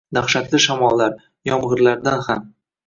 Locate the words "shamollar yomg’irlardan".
0.63-2.23